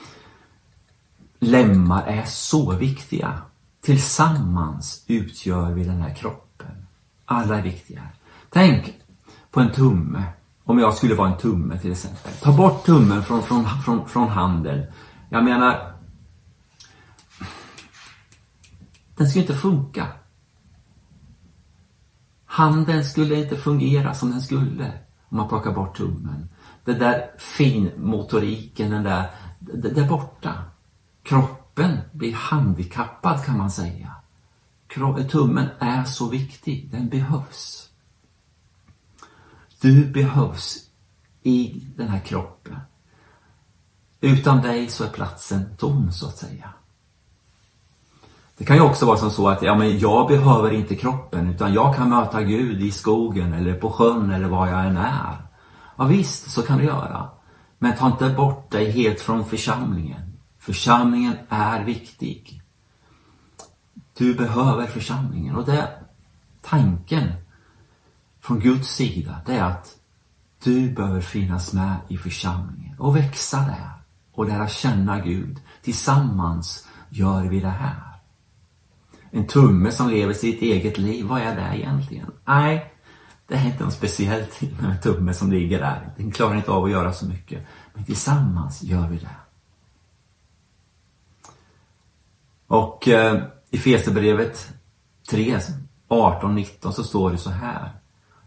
lemmar 1.39 2.07
är 2.07 2.25
så 2.25 2.73
viktiga. 2.73 3.43
Tillsammans 3.81 5.05
utgör 5.07 5.73
vi 5.73 5.85
den 5.85 6.01
här 6.01 6.15
kroppen. 6.15 6.87
Alla 7.25 7.59
är 7.59 7.63
viktiga. 7.63 8.03
Tänk 8.51 8.95
på 9.51 9.61
en 9.61 9.73
tumme. 9.73 10.23
Om 10.69 10.79
jag 10.79 10.95
skulle 10.95 11.15
vara 11.15 11.31
en 11.31 11.39
tumme 11.39 11.79
till 11.79 11.93
exempel. 11.93 12.33
Ta 12.43 12.57
bort 12.57 12.87
tummen 12.87 13.23
från, 13.23 13.43
från, 13.43 13.65
från, 13.85 14.09
från 14.09 14.29
handen. 14.29 14.87
Jag 15.29 15.45
menar, 15.45 15.93
den 19.17 19.29
skulle 19.29 19.43
inte 19.43 19.55
funka. 19.55 20.07
Handen 22.45 23.05
skulle 23.05 23.35
inte 23.35 23.57
fungera 23.57 24.15
som 24.15 24.31
den 24.31 24.41
skulle 24.41 24.93
om 25.29 25.37
man 25.37 25.49
plockar 25.49 25.73
bort 25.73 25.97
tummen. 25.97 26.49
Den 26.85 26.99
där 26.99 27.31
finmotoriken, 27.39 28.91
den 28.91 29.03
där, 29.03 29.31
det 29.59 29.91
där 29.91 30.09
borta. 30.09 30.55
Kroppen 31.23 31.99
blir 32.13 32.35
handikappad 32.35 33.45
kan 33.45 33.59
man 33.59 33.71
säga. 33.71 34.15
Tummen 35.31 35.69
är 35.79 36.05
så 36.05 36.29
viktig, 36.29 36.91
den 36.91 37.09
behövs. 37.09 37.88
Du 39.81 40.05
behövs 40.05 40.79
i 41.43 41.83
den 41.97 42.09
här 42.09 42.21
kroppen. 42.21 42.77
Utan 44.21 44.63
dig 44.63 44.89
så 44.89 45.05
är 45.05 45.09
platsen 45.09 45.77
tom 45.77 46.13
så 46.13 46.27
att 46.27 46.39
säga. 46.39 46.71
Det 48.57 48.65
kan 48.65 48.77
ju 48.77 48.83
också 48.83 49.07
vara 49.07 49.17
som 49.17 49.31
så 49.31 49.49
att 49.49 49.63
ja, 49.63 49.75
men 49.75 49.99
jag 49.99 50.29
behöver 50.29 50.71
inte 50.71 50.95
kroppen 50.95 51.51
utan 51.51 51.75
jag 51.75 51.97
kan 51.97 52.09
möta 52.09 52.43
Gud 52.43 52.83
i 52.83 52.91
skogen 52.91 53.53
eller 53.53 53.75
på 53.75 53.91
sjön 53.91 54.31
eller 54.31 54.49
var 54.49 54.69
jag 54.69 54.87
än 54.87 54.97
är. 54.97 55.37
Ja, 55.97 56.05
visst, 56.05 56.51
så 56.51 56.63
kan 56.63 56.79
du 56.79 56.85
göra. 56.85 57.29
Men 57.79 57.97
ta 57.97 58.07
inte 58.07 58.29
bort 58.29 58.71
dig 58.71 58.91
helt 58.91 59.21
från 59.21 59.45
församlingen. 59.45 60.33
Församlingen 60.59 61.37
är 61.49 61.85
viktig. 61.85 62.63
Du 64.17 64.35
behöver 64.35 64.87
församlingen 64.87 65.57
och 65.57 65.65
det 65.67 65.77
är 65.77 65.89
tanken 66.63 67.33
från 68.49 68.61
Guds 68.61 68.89
sida 68.89 69.41
det 69.47 69.55
är 69.55 69.63
att 69.63 69.97
du 70.65 70.91
behöver 70.91 71.21
finnas 71.21 71.73
med 71.73 71.97
i 72.09 72.17
församlingen 72.17 72.99
och 72.99 73.17
växa 73.17 73.57
där 73.57 73.91
och 74.33 74.49
lära 74.49 74.69
känna 74.69 75.21
Gud. 75.21 75.61
Tillsammans 75.83 76.89
gör 77.09 77.45
vi 77.45 77.61
det 77.61 77.69
här. 77.69 78.03
En 79.31 79.47
tumme 79.47 79.93
som 79.93 80.11
lever 80.11 80.35
sitt 80.35 80.63
eget 80.63 80.99
liv, 80.99 81.25
vad 81.25 81.41
är 81.41 81.57
det 81.57 81.79
egentligen? 81.79 82.31
Nej, 82.45 82.93
det 83.47 83.55
är 83.55 83.67
inte 83.67 83.85
något 83.85 83.95
speciellt 83.95 84.61
med 84.61 84.91
en 84.91 85.01
tumme 85.01 85.35
som 85.35 85.53
ligger 85.53 85.79
där. 85.79 86.13
Den 86.17 86.31
klarar 86.31 86.57
inte 86.57 86.71
av 86.71 86.85
att 86.85 86.91
göra 86.91 87.13
så 87.13 87.27
mycket. 87.27 87.67
Men 87.95 88.05
tillsammans 88.05 88.83
gör 88.83 89.09
vi 89.09 89.19
det. 89.19 89.37
Och 92.67 93.09
eh, 93.09 93.43
i 93.71 93.79
Fesebrevet 93.79 94.73
3, 95.31 95.59
18-19 96.09 96.91
så 96.91 97.05
står 97.05 97.31
det 97.31 97.39
så 97.39 97.51
här. 97.51 97.98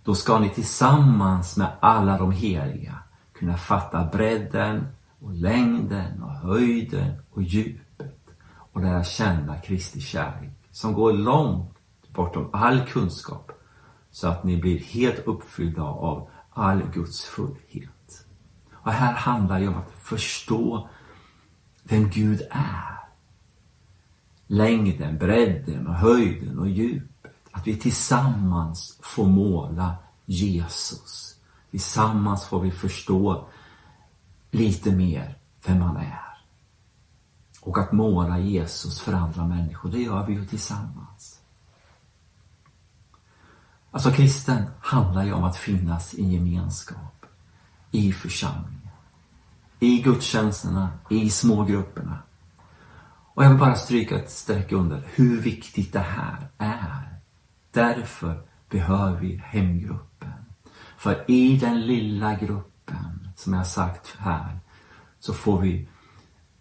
Då 0.04 0.16
ska 0.16 0.40
ni 0.40 0.50
tillsammans 0.50 1.58
med 1.58 1.72
alla 1.80 2.18
de 2.18 2.32
heliga 2.32 3.00
kunna 3.34 3.58
fatta 3.58 4.06
bredden 4.06 4.88
och 5.20 5.34
längden 5.34 6.24
och 6.24 6.32
höjden 6.32 7.12
och 7.32 7.44
djupet 7.44 8.18
och 8.72 8.82
lära 8.82 9.04
känna 9.04 9.58
Kristi 9.58 10.00
kärlek 10.02 10.50
som 10.72 10.94
går 10.94 11.14
långt 11.14 11.74
bortom 12.14 12.50
all 12.54 12.86
kunskap 12.88 13.52
så 14.12 14.28
att 14.28 14.44
ni 14.44 14.58
blir 14.58 14.80
helt 14.80 15.20
uppfyllda 15.20 15.84
av 15.84 16.30
all 16.50 16.84
Guds 16.94 17.26
fullhet. 17.26 18.26
Och 18.74 18.92
här 18.92 19.14
handlar 19.14 19.60
det 19.60 19.68
om 19.68 19.78
att 19.78 19.92
förstå 19.92 20.90
vem 21.84 22.10
Gud 22.10 22.42
är. 22.52 22.98
Längden, 24.48 25.18
bredden 25.18 25.88
och 25.88 25.94
höjden 25.94 26.60
och 26.60 26.70
djupet. 26.70 27.11
Att 27.52 27.68
vi 27.68 27.78
tillsammans 27.78 29.00
får 29.02 29.28
måla 29.28 29.96
Jesus. 30.26 31.36
Tillsammans 31.72 32.46
får 32.46 32.60
vi 32.60 32.72
förstå 32.72 33.48
lite 34.52 34.92
mer 34.92 35.38
vem 35.66 35.82
han 35.82 35.98
är. 35.98 36.22
Och 37.62 37.78
att 37.78 37.92
måla 37.92 38.40
Jesus 38.40 39.00
för 39.00 39.14
andra 39.14 39.48
människor, 39.48 39.92
det 39.92 40.00
gör 40.00 40.26
vi 40.26 40.34
ju 40.34 40.46
tillsammans. 40.46 41.40
Alltså 43.92 44.12
kristen 44.12 44.64
handlar 44.80 45.24
ju 45.24 45.34
om 45.34 45.44
att 45.44 45.58
finnas 45.58 46.14
i 46.14 46.24
gemenskap, 46.24 47.26
i 47.92 48.14
församlingen, 48.14 48.90
i 49.80 50.02
gudstjänsterna, 50.02 50.90
i 51.10 51.30
smågrupperna. 51.30 52.20
Och 53.34 53.44
jag 53.44 53.50
vill 53.50 53.60
bara 53.60 53.76
stryka 53.76 54.16
ett 54.16 54.32
streck 54.32 54.72
under 54.72 55.08
hur 55.14 55.42
viktigt 55.42 55.94
det 55.94 56.00
här 56.00 56.48
är. 56.58 57.01
Därför 57.72 58.42
behöver 58.70 59.20
vi 59.20 59.42
hemgruppen. 59.46 60.30
För 60.98 61.32
i 61.32 61.58
den 61.58 61.82
lilla 61.82 62.36
gruppen, 62.36 63.30
som 63.36 63.54
jag 63.54 63.68
sagt 63.68 64.16
här, 64.20 64.60
så 65.20 65.34
får 65.34 65.62
vi 65.62 65.88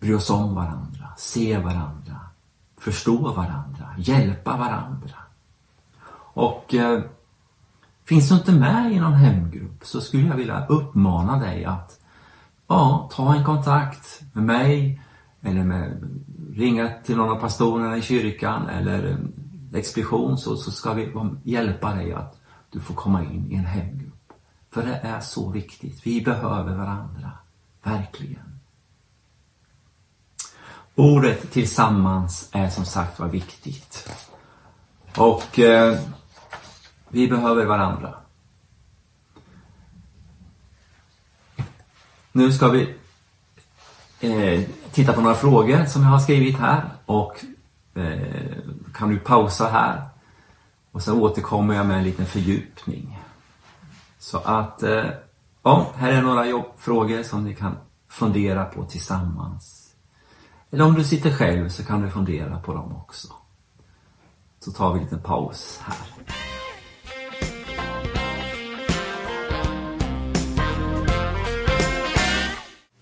bry 0.01 0.15
oss 0.15 0.31
om 0.31 0.55
varandra, 0.55 1.07
se 1.17 1.59
varandra, 1.59 2.17
förstå 2.79 3.33
varandra, 3.33 3.89
hjälpa 3.99 4.57
varandra. 4.57 5.17
Och 6.33 6.75
eh, 6.75 7.03
finns 8.05 8.29
du 8.29 8.35
inte 8.35 8.53
med 8.53 8.93
i 8.93 9.01
någon 9.01 9.13
hemgrupp 9.13 9.87
så 9.87 10.01
skulle 10.01 10.27
jag 10.27 10.37
vilja 10.37 10.67
uppmana 10.67 11.39
dig 11.39 11.65
att 11.65 12.01
ja, 12.67 13.11
ta 13.13 13.35
en 13.35 13.45
kontakt 13.45 14.23
med 14.33 14.45
mig 14.45 15.01
eller 15.43 15.65
med, 15.65 16.11
ringa 16.55 16.91
till 17.05 17.17
någon 17.17 17.31
av 17.31 17.41
pastorerna 17.41 17.97
i 17.97 18.03
kyrkan 18.03 18.69
eller 18.69 19.11
eh, 19.11 19.17
expedition 19.75 20.39
så, 20.39 20.57
så 20.57 20.71
ska 20.71 20.93
vi 20.93 21.13
hjälpa 21.45 21.95
dig 21.95 22.13
att 22.13 22.41
du 22.71 22.81
får 22.81 22.95
komma 22.95 23.25
in 23.25 23.51
i 23.51 23.55
en 23.55 23.65
hemgrupp. 23.65 24.33
För 24.71 24.83
det 24.83 24.95
är 24.95 25.21
så 25.21 25.51
viktigt. 25.51 26.01
Vi 26.07 26.21
behöver 26.21 26.77
varandra. 26.77 27.33
Verkligen. 27.83 28.61
Ordet 30.95 31.51
tillsammans 31.51 32.49
är 32.53 32.69
som 32.69 32.85
sagt 32.85 33.19
var 33.19 33.29
viktigt. 33.29 34.09
Och 35.17 35.59
eh, 35.59 35.99
vi 37.09 37.29
behöver 37.29 37.65
varandra. 37.65 38.15
Nu 42.33 42.53
ska 42.53 42.69
vi 42.69 42.95
eh, 44.21 44.63
titta 44.93 45.13
på 45.13 45.21
några 45.21 45.35
frågor 45.35 45.85
som 45.85 46.03
jag 46.03 46.11
har 46.11 46.19
skrivit 46.19 46.59
här 46.59 46.91
och 47.07 47.45
Eh, 47.95 48.59
kan 48.95 49.09
du 49.09 49.19
pausa 49.19 49.69
här 49.69 50.09
och 50.93 51.03
sen 51.03 51.15
återkommer 51.15 51.75
jag 51.75 51.87
med 51.87 51.99
en 51.99 52.05
liten 52.05 52.27
fördjupning. 52.27 53.19
Så 54.19 54.39
att, 54.39 54.83
eh, 54.83 55.05
ja, 55.63 55.87
här 55.97 56.13
är 56.13 56.23
några 56.23 56.47
jobbfrågor 56.47 57.23
som 57.23 57.45
ni 57.45 57.55
kan 57.55 57.77
fundera 58.09 58.65
på 58.65 58.85
tillsammans. 58.85 59.95
Eller 60.71 60.85
om 60.85 60.95
du 60.95 61.05
sitter 61.05 61.31
själv 61.31 61.69
så 61.69 61.85
kan 61.85 62.03
du 62.03 62.11
fundera 62.11 62.59
på 62.59 62.75
dem 62.75 62.97
också. 62.97 63.29
Så 64.61 64.73
tar 64.73 64.93
vi 64.93 64.99
en 64.99 65.05
liten 65.05 65.23
paus 65.23 65.81
här. 65.83 65.97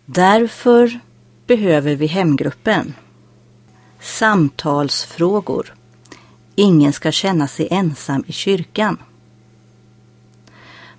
Därför 0.06 1.00
behöver 1.46 1.96
vi 1.96 2.06
hemgruppen. 2.06 2.94
Samtalsfrågor. 4.00 5.74
Ingen 6.54 6.92
ska 6.92 7.12
känna 7.12 7.48
sig 7.48 7.68
ensam 7.70 8.24
i 8.26 8.32
kyrkan. 8.32 8.98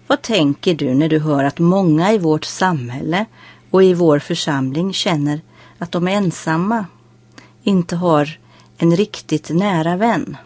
Vad 0.07 0.21
tänker 0.21 0.75
du 0.75 0.93
när 0.93 1.09
du 1.09 1.19
hör 1.19 1.43
att 1.43 1.59
många 1.59 2.13
i 2.13 2.17
vårt 2.17 2.45
samhälle 2.45 3.25
och 3.69 3.83
i 3.83 3.93
vår 3.93 4.19
församling 4.19 4.93
känner 4.93 5.41
att 5.77 5.91
de 5.91 6.07
är 6.07 6.11
ensamma, 6.11 6.85
inte 7.63 7.95
har 7.95 8.39
en 8.77 8.95
riktigt 8.95 9.49
nära 9.49 9.95
vän. 9.95 10.37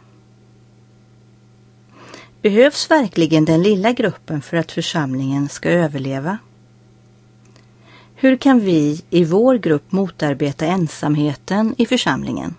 Behövs 2.42 2.92
verkligen 2.92 3.46
den 3.46 3.64
lilla 3.64 3.92
gruppen 3.92 4.42
för 4.42 4.58
att 4.58 4.72
församlingen 4.72 5.50
ska 5.50 5.70
överleva? 5.70 6.38
Hur 8.24 8.36
kan 8.38 8.60
vi 8.60 9.02
i 9.10 9.26
vår 9.26 9.56
grupp 9.56 9.92
motarbeta 9.92 10.66
ensamheten 10.66 11.76
i 11.78 11.86
församlingen? 11.86 12.56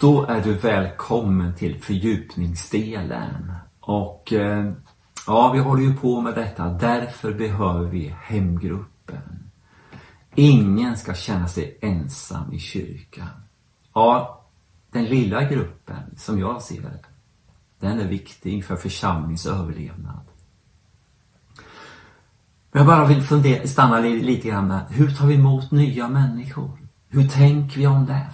Då 0.00 0.26
är 0.28 0.40
du 0.40 0.54
välkommen 0.54 1.54
till 1.54 1.82
fördjupningsdelen. 1.82 3.52
Och 3.80 4.32
eh, 4.32 4.72
ja, 5.26 5.52
vi 5.54 5.58
håller 5.58 5.82
ju 5.82 5.96
på 5.96 6.20
med 6.20 6.34
detta. 6.34 6.68
Därför 6.68 7.32
behöver 7.32 7.86
vi 7.86 8.14
hemgrupp. 8.22 8.91
Ingen 10.34 10.96
ska 10.96 11.14
känna 11.14 11.48
sig 11.48 11.78
ensam 11.80 12.52
i 12.52 12.58
kyrkan. 12.58 13.28
Ja, 13.94 14.44
den 14.90 15.04
lilla 15.04 15.42
gruppen, 15.42 16.16
som 16.16 16.38
jag 16.38 16.62
ser 16.62 16.82
det, 16.82 17.04
den 17.80 18.00
är 18.00 18.08
viktig 18.08 18.64
för 18.64 18.76
församlings 18.76 19.46
överlevnad. 19.46 20.22
Jag 22.72 22.86
bara 22.86 23.06
vill 23.06 23.22
fundera, 23.22 23.66
stanna 23.66 23.98
lite 23.98 24.48
grann 24.48 24.68
med, 24.68 24.86
hur 24.90 25.10
tar 25.10 25.26
vi 25.26 25.34
emot 25.34 25.70
nya 25.70 26.08
människor? 26.08 26.70
Hur 27.08 27.28
tänker 27.28 27.78
vi 27.78 27.86
om 27.86 28.06
det? 28.06 28.26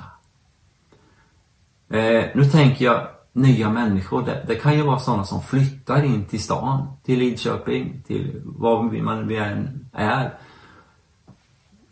Eh, 1.99 2.25
nu 2.35 2.45
tänker 2.45 2.85
jag 2.85 3.09
nya 3.33 3.71
människor. 3.71 4.23
Det, 4.23 4.45
det, 4.47 4.55
kan 4.55 4.76
ju 4.76 4.83
vara 4.83 4.99
sådana 4.99 5.25
som 5.25 5.43
flyttar 5.43 6.02
in 6.02 6.25
till 6.25 6.43
stan, 6.43 6.87
till 7.05 7.19
Lidköping, 7.19 8.02
till 8.07 8.43
var 8.45 9.02
man 9.02 9.31
än 9.31 9.88
är. 9.93 10.38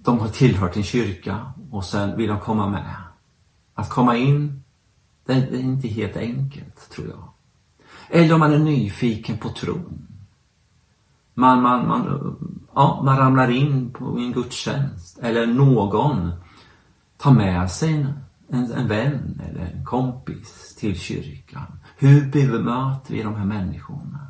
De 0.07 0.19
har 0.19 0.29
tillhört 0.29 0.77
en 0.77 0.83
kyrka 0.83 1.53
och 1.71 1.85
sen 1.85 2.17
vill 2.17 2.29
de 2.29 2.41
komma 2.41 2.69
med. 2.69 2.95
Att 3.75 3.91
komma 3.91 4.17
in, 4.17 4.63
det, 5.25 5.33
är 5.33 5.55
inte 5.55 5.89
helt 5.89 6.17
enkelt, 6.17 6.91
tror 6.91 7.09
jag. 7.09 7.29
Eller 8.11 8.35
om 8.35 8.41
man 8.41 8.53
är 8.53 8.59
nyfiken 8.59 9.39
på 9.39 9.49
tron. 9.49 10.07
Man, 11.35 11.63
man, 11.63 11.89
man, 11.89 12.37
ja, 12.75 13.03
man 13.05 13.19
ramlar 13.19 13.51
in 13.51 13.91
på 13.91 14.05
en 14.05 14.33
gudstjänst 14.33 15.19
eller 15.19 15.47
någon 15.47 16.33
tar 17.17 17.33
med 17.33 17.71
sig 17.71 17.93
en, 17.93 18.13
en, 18.49 18.73
en 18.73 18.89
vän 18.89 19.41
eller 19.49 19.61
en 19.61 19.85
kompis 19.85 20.77
till 20.79 20.99
kyrkan. 20.99 21.79
Hur 21.97 22.31
bemöter 22.31 23.15
vi 23.15 23.23
de 23.23 23.35
här 23.35 23.45
människorna? 23.45 24.27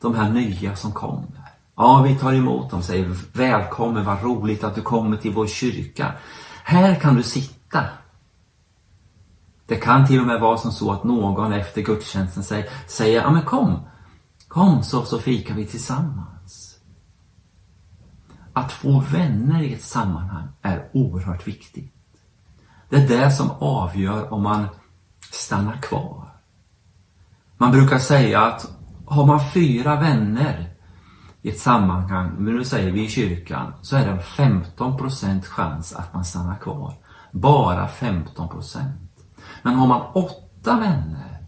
De 0.00 0.14
här 0.14 0.30
nya 0.30 0.76
som 0.76 0.92
kommer. 0.92 1.43
Ja, 1.76 2.02
vi 2.02 2.14
tar 2.14 2.32
emot 2.32 2.70
dem, 2.70 2.82
säger 2.82 3.16
välkommen, 3.32 4.04
vad 4.04 4.22
roligt 4.22 4.64
att 4.64 4.74
du 4.74 4.82
kommer 4.82 5.16
till 5.16 5.32
vår 5.32 5.46
kyrka. 5.46 6.12
Här 6.64 6.94
kan 6.94 7.14
du 7.14 7.22
sitta. 7.22 7.84
Det 9.66 9.76
kan 9.76 10.06
till 10.06 10.20
och 10.20 10.26
med 10.26 10.40
vara 10.40 10.56
som 10.56 10.72
så 10.72 10.92
att 10.92 11.04
någon 11.04 11.52
efter 11.52 11.82
gudstjänsten 11.82 12.42
säger, 12.42 12.68
säger 12.86 13.22
ja 13.22 13.30
men 13.30 13.42
kom, 13.42 13.80
kom 14.48 14.82
så, 14.82 15.04
så 15.04 15.18
fikar 15.18 15.54
vi 15.54 15.66
tillsammans. 15.66 16.78
Att 18.52 18.72
få 18.72 19.00
vänner 19.00 19.62
i 19.62 19.74
ett 19.74 19.82
sammanhang 19.82 20.48
är 20.62 20.88
oerhört 20.92 21.46
viktigt. 21.46 21.94
Det 22.88 22.96
är 22.96 23.08
det 23.08 23.30
som 23.30 23.50
avgör 23.50 24.32
om 24.32 24.42
man 24.42 24.66
stannar 25.30 25.76
kvar. 25.76 26.28
Man 27.56 27.72
brukar 27.72 27.98
säga 27.98 28.40
att 28.40 28.70
har 29.06 29.26
man 29.26 29.50
fyra 29.50 29.96
vänner 29.96 30.73
i 31.44 31.50
ett 31.50 31.58
sammanhang, 31.58 32.30
men 32.38 32.56
nu 32.56 32.64
säger 32.64 32.92
vi 32.92 33.04
i 33.04 33.08
kyrkan, 33.08 33.72
så 33.82 33.96
är 33.96 34.06
det 34.06 34.22
15% 34.22 35.42
chans 35.42 35.92
att 35.92 36.14
man 36.14 36.24
stannar 36.24 36.56
kvar. 36.56 36.94
Bara 37.32 37.88
15% 37.88 38.92
Men 39.62 39.74
har 39.74 39.86
man 39.86 40.00
åtta 40.14 40.78
vänner 40.78 41.46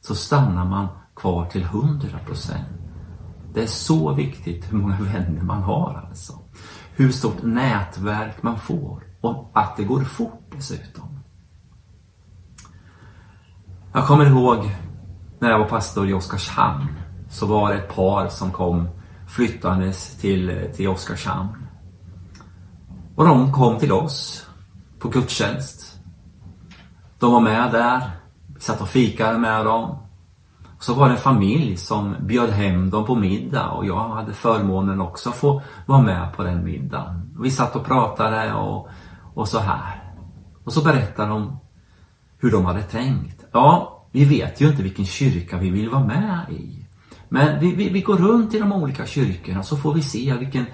så 0.00 0.14
stannar 0.14 0.64
man 0.64 0.88
kvar 1.16 1.46
till 1.46 1.64
100% 1.64 2.54
Det 3.54 3.62
är 3.62 3.66
så 3.66 4.12
viktigt 4.12 4.72
hur 4.72 4.78
många 4.78 4.96
vänner 5.00 5.42
man 5.42 5.62
har 5.62 6.04
alltså. 6.08 6.38
Hur 6.96 7.12
stort 7.12 7.42
nätverk 7.42 8.42
man 8.42 8.58
får 8.58 9.02
och 9.20 9.50
att 9.54 9.76
det 9.76 9.84
går 9.84 10.04
fort 10.04 10.52
dessutom. 10.56 11.20
Jag 13.92 14.06
kommer 14.06 14.26
ihåg 14.26 14.76
när 15.38 15.50
jag 15.50 15.58
var 15.58 15.68
pastor 15.68 16.08
i 16.08 16.12
Oskarshamn 16.12 16.88
så 17.30 17.46
var 17.46 17.72
det 17.72 17.78
ett 17.78 17.94
par 17.94 18.28
som 18.28 18.50
kom 18.50 18.88
flyttades 19.30 20.16
till, 20.16 20.70
till 20.76 20.88
Oskarshamn. 20.88 21.66
Och 23.16 23.24
de 23.24 23.52
kom 23.52 23.78
till 23.78 23.92
oss 23.92 24.46
på 24.98 25.08
gudstjänst. 25.08 25.98
De 27.18 27.32
var 27.32 27.40
med 27.40 27.72
där. 27.72 28.10
Vi 28.54 28.60
satt 28.60 28.80
och 28.80 28.88
fikade 28.88 29.38
med 29.38 29.64
dem. 29.64 29.98
Så 30.78 30.94
var 30.94 31.08
det 31.08 31.14
en 31.14 31.20
familj 31.20 31.76
som 31.76 32.14
bjöd 32.20 32.50
hem 32.50 32.90
dem 32.90 33.06
på 33.06 33.14
middag 33.14 33.68
och 33.70 33.86
jag 33.86 34.08
hade 34.08 34.32
förmånen 34.32 35.00
också 35.00 35.28
att 35.28 35.36
få 35.36 35.62
vara 35.86 36.02
med 36.02 36.32
på 36.36 36.42
den 36.42 36.64
middagen. 36.64 37.36
Vi 37.42 37.50
satt 37.50 37.76
och 37.76 37.84
pratade 37.84 38.52
och, 38.52 38.88
och 39.34 39.48
så 39.48 39.58
här. 39.58 40.02
Och 40.64 40.72
så 40.72 40.84
berättade 40.84 41.28
de 41.28 41.58
hur 42.38 42.50
de 42.50 42.64
hade 42.64 42.82
tänkt. 42.82 43.44
Ja, 43.52 44.02
vi 44.12 44.24
vet 44.24 44.60
ju 44.60 44.68
inte 44.68 44.82
vilken 44.82 45.04
kyrka 45.04 45.56
vi 45.56 45.70
vill 45.70 45.90
vara 45.90 46.04
med 46.04 46.40
i. 46.50 46.86
Men 47.32 47.60
vi, 47.60 47.74
vi, 47.74 47.88
vi 47.88 48.00
går 48.00 48.16
runt 48.16 48.54
i 48.54 48.58
de 48.58 48.72
olika 48.72 49.06
kyrkorna 49.06 49.62
så 49.62 49.76
får 49.76 49.94
vi 49.94 50.02
se 50.02 50.34
vilken, 50.34 50.66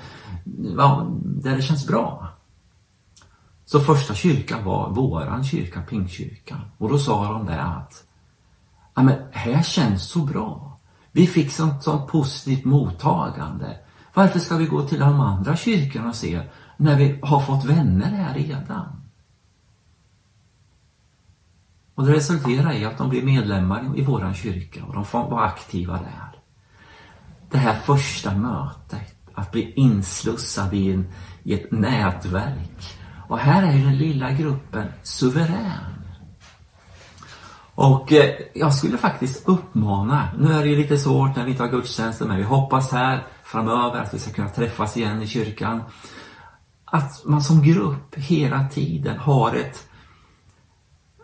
ja, 0.77 1.07
där 1.23 1.57
det 1.57 1.63
känns 1.63 1.87
bra. 1.87 2.29
Så 3.65 3.81
första 3.81 4.15
kyrkan 4.15 4.65
var 4.65 4.91
våran 4.91 5.45
kyrka, 5.45 5.83
Pingkyrkan. 5.83 6.61
Och 6.79 6.89
då 6.89 6.99
sa 6.99 7.33
de 7.33 7.47
det 7.47 7.63
att, 7.63 8.05
ja 8.95 9.03
men 9.03 9.19
här 9.33 9.63
känns 9.63 10.09
så 10.09 10.19
bra. 10.19 10.79
Vi 11.13 11.27
fick 11.27 11.53
sånt, 11.53 11.83
sånt 11.83 12.11
positivt 12.11 12.65
mottagande. 12.65 13.79
Varför 14.15 14.39
ska 14.39 14.57
vi 14.57 14.67
gå 14.67 14.83
till 14.83 14.99
de 14.99 15.21
andra 15.21 15.57
kyrkorna 15.57 16.09
och 16.09 16.15
se 16.15 16.41
när 16.77 16.97
vi 16.97 17.19
har 17.23 17.41
fått 17.41 17.65
vänner 17.65 18.11
här 18.11 18.35
redan? 18.35 19.03
Och 21.95 22.07
det 22.07 22.13
resulterar 22.13 22.73
i 22.73 22.85
att 22.85 22.99
de 22.99 23.09
blir 23.09 23.23
medlemmar 23.23 23.99
i 23.99 24.05
våran 24.05 24.35
kyrka 24.35 24.85
och 24.85 24.95
de 24.95 25.05
får 25.05 25.31
vara 25.31 25.45
aktiva 25.45 25.93
där. 25.93 26.36
Det 27.51 27.59
här 27.59 27.75
första 27.75 28.35
mötet, 28.35 29.15
att 29.35 29.53
bli 29.53 29.73
inslussad 29.77 30.75
i, 30.75 30.93
en, 30.93 31.13
i 31.43 31.55
ett 31.55 31.73
nätverk. 31.73 32.97
Och 33.29 33.39
här 33.39 33.63
är 33.63 33.73
den 33.73 33.99
lilla 33.99 34.31
gruppen 34.33 34.87
suverän. 35.03 35.97
Och 37.75 38.13
eh, 38.13 38.35
jag 38.55 38.75
skulle 38.75 38.99
faktiskt 38.99 39.49
uppmana, 39.49 40.29
nu 40.39 40.53
är 40.53 40.63
det 40.63 40.69
ju 40.69 40.77
lite 40.77 40.99
svårt 40.99 41.37
när 41.37 41.45
vi 41.45 41.51
inte 41.51 41.63
har 41.63 41.71
gudstjänster, 41.71 42.27
men 42.27 42.37
vi 42.37 42.43
hoppas 42.43 42.93
här 42.93 43.27
framöver 43.45 44.01
att 44.01 44.15
vi 44.15 44.19
ska 44.19 44.33
kunna 44.33 44.49
träffas 44.49 44.97
igen 44.97 45.23
i 45.23 45.27
kyrkan. 45.27 45.83
Att 46.85 47.25
man 47.25 47.43
som 47.43 47.63
grupp 47.63 48.15
hela 48.15 48.69
tiden 48.69 49.19
har 49.19 49.55
ett 49.55 49.89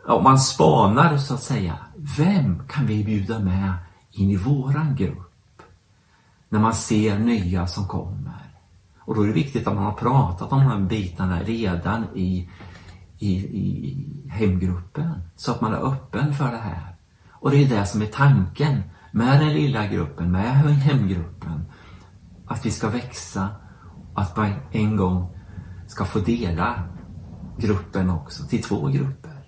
ja, 0.07 0.21
man 0.21 0.39
spanar 0.39 1.17
så 1.17 1.35
att 1.35 1.43
säga. 1.43 1.79
Vem 2.19 2.69
kan 2.69 2.87
vi 2.87 3.05
bjuda 3.05 3.39
med 3.39 3.73
in 4.11 4.31
i 4.31 4.37
våran 4.37 4.97
grupp? 4.97 5.32
När 6.53 6.61
man 6.61 6.75
ser 6.75 7.19
nya 7.19 7.67
som 7.67 7.89
kommer. 7.89 8.53
Och 8.99 9.15
då 9.15 9.23
är 9.23 9.27
det 9.27 9.33
viktigt 9.33 9.67
att 9.67 9.75
man 9.75 9.85
har 9.85 9.93
pratat 9.93 10.53
om 10.53 10.59
de 10.59 10.69
här 10.69 10.81
bitarna 10.81 11.43
redan 11.43 12.05
i, 12.15 12.51
i, 13.19 13.33
i 13.37 14.29
hemgruppen. 14.31 15.21
Så 15.37 15.51
att 15.51 15.61
man 15.61 15.75
är 15.75 15.93
öppen 15.93 16.35
för 16.35 16.51
det 16.51 16.59
här. 16.59 16.97
Och 17.31 17.51
det 17.51 17.57
är 17.57 17.69
det 17.69 17.87
som 17.87 18.03
är 18.03 18.07
tanken 18.07 18.83
med 19.13 19.41
den 19.41 19.55
lilla 19.55 19.87
gruppen, 19.87 20.33
med 20.33 20.75
hemgruppen. 20.75 21.65
Att 22.47 22.67
vi 22.67 22.71
ska 22.71 22.89
växa, 22.89 23.49
att 24.15 24.37
man 24.37 24.53
en 24.71 24.97
gång 24.97 25.39
ska 25.87 26.05
få 26.05 26.19
dela 26.19 26.83
gruppen 27.59 28.11
också 28.11 28.45
till 28.45 28.63
två 28.63 28.87
grupper. 28.87 29.39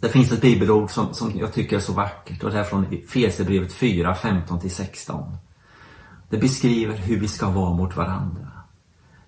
Det 0.00 0.08
finns 0.08 0.32
ett 0.32 0.40
bibelord 0.40 0.90
som, 0.90 1.14
som 1.14 1.32
jag 1.38 1.52
tycker 1.52 1.76
är 1.76 1.80
så 1.80 1.92
vackert 1.92 2.42
och 2.42 2.50
det 2.50 2.58
är 2.58 2.64
från 2.64 2.86
Fesebrevet 3.08 3.72
4, 3.72 4.14
15-16. 4.14 5.36
Det 6.34 6.40
beskriver 6.40 6.96
hur 6.96 7.20
vi 7.20 7.28
ska 7.28 7.50
vara 7.50 7.74
mot 7.74 7.96
varandra. 7.96 8.50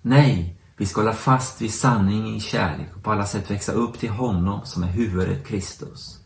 Nej, 0.01 0.61
vi 0.77 0.85
ska 0.85 1.01
hålla 1.01 1.13
fast 1.13 1.61
vid 1.61 1.73
sanningen 1.73 2.35
i 2.35 2.39
kärlek 2.39 2.95
och 2.95 3.03
på 3.03 3.11
alla 3.11 3.25
sätt 3.25 3.51
växa 3.51 3.71
upp 3.71 3.99
till 3.99 4.09
honom 4.09 4.61
som 4.65 4.83
är 4.83 4.87
huvudet 4.87 5.47
Kristus. 5.47 6.19